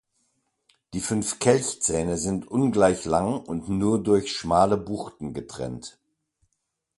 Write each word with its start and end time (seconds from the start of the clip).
Die 0.95 0.99
fünf 0.99 1.37
Kelchzähne 1.37 2.17
sind 2.17 2.47
ungleich 2.47 3.05
lang 3.05 3.39
und 3.39 3.69
nur 3.69 4.01
durch 4.01 4.33
schmale 4.35 4.75
Buchten 4.75 5.31
getrennt. 5.31 5.99